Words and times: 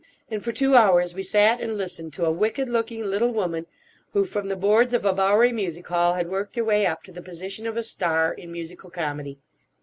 And 0.31 0.43
for 0.43 0.51
two 0.51 0.73
hours 0.73 1.13
we 1.13 1.21
sat 1.21 1.61
and 1.61 1.77
listened 1.77 2.11
to 2.13 2.25
a 2.25 2.31
wicked 2.31 2.67
looking 2.67 3.03
little 3.03 3.31
woman 3.31 3.67
who 4.13 4.25
from 4.25 4.47
the 4.47 4.55
boards 4.55 4.95
of 4.95 5.05
a 5.05 5.13
Bowery 5.13 5.51
music 5.51 5.87
hall 5.89 6.13
had 6.15 6.27
worked 6.27 6.55
her 6.55 6.63
way 6.63 6.87
up 6.87 7.03
to 7.03 7.11
the 7.11 7.21
position 7.21 7.67
of 7.67 7.77
a 7.77 7.83
star 7.83 8.33
in 8.33 8.51
musical 8.51 8.89
comedy. 8.89 9.37